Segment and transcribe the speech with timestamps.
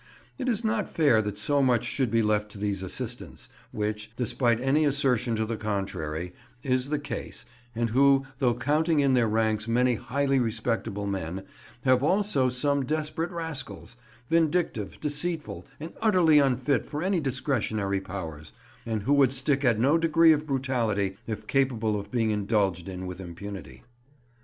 [0.39, 4.83] It is not fair that so much should be left to these assistants—which, despite any
[4.83, 10.39] assertion to the contrary, is the case—and who, though counting in their ranks many highly
[10.39, 11.43] respectable men,
[11.83, 18.53] have also some desperate rascals—vindictive, deceitful, and utterly unfit for any discretionary powers,
[18.87, 23.05] and who would stick at no degree of brutality if capable of being indulged in
[23.05, 23.83] with impunity.